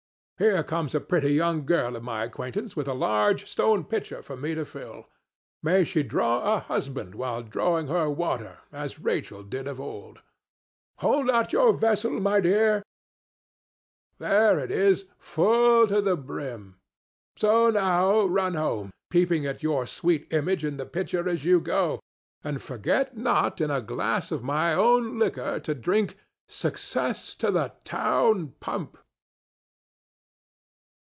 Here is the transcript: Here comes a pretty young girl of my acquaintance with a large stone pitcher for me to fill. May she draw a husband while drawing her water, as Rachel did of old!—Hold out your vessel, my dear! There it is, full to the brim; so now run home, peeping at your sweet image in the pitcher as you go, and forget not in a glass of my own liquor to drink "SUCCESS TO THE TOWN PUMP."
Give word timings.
Here 0.41 0.63
comes 0.63 0.95
a 0.95 0.99
pretty 0.99 1.33
young 1.33 1.67
girl 1.67 1.95
of 1.95 2.01
my 2.01 2.23
acquaintance 2.23 2.75
with 2.75 2.87
a 2.87 2.95
large 2.95 3.47
stone 3.47 3.83
pitcher 3.83 4.23
for 4.23 4.35
me 4.35 4.55
to 4.55 4.65
fill. 4.65 5.05
May 5.61 5.83
she 5.83 6.01
draw 6.01 6.55
a 6.55 6.59
husband 6.61 7.13
while 7.13 7.43
drawing 7.43 7.85
her 7.89 8.09
water, 8.09 8.57
as 8.73 8.97
Rachel 8.99 9.43
did 9.43 9.67
of 9.67 9.79
old!—Hold 9.79 11.29
out 11.29 11.53
your 11.53 11.73
vessel, 11.73 12.19
my 12.19 12.39
dear! 12.41 12.81
There 14.17 14.57
it 14.57 14.71
is, 14.71 15.05
full 15.19 15.85
to 15.85 16.01
the 16.01 16.17
brim; 16.17 16.77
so 17.37 17.69
now 17.69 18.21
run 18.23 18.55
home, 18.55 18.89
peeping 19.11 19.45
at 19.45 19.61
your 19.61 19.85
sweet 19.85 20.25
image 20.33 20.65
in 20.65 20.77
the 20.77 20.87
pitcher 20.87 21.29
as 21.29 21.45
you 21.45 21.59
go, 21.59 21.99
and 22.43 22.59
forget 22.63 23.15
not 23.15 23.61
in 23.61 23.69
a 23.69 23.79
glass 23.79 24.31
of 24.31 24.41
my 24.41 24.73
own 24.73 25.19
liquor 25.19 25.59
to 25.59 25.75
drink 25.75 26.15
"SUCCESS 26.49 27.35
TO 27.35 27.51
THE 27.51 27.73
TOWN 27.83 28.53
PUMP." 28.59 28.97